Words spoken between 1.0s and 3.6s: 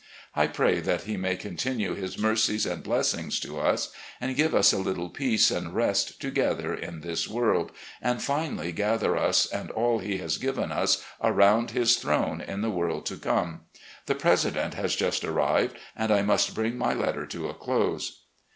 He may continue His mercies and blessings to